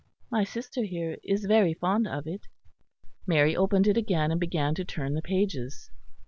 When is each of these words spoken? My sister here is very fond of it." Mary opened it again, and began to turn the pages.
My 0.31 0.43
sister 0.43 0.83
here 0.83 1.19
is 1.23 1.45
very 1.45 1.75
fond 1.75 2.07
of 2.07 2.25
it." 2.25 2.47
Mary 3.27 3.55
opened 3.55 3.85
it 3.85 3.97
again, 3.97 4.31
and 4.31 4.39
began 4.39 4.73
to 4.73 4.83
turn 4.83 5.13
the 5.13 5.21
pages. 5.21 5.91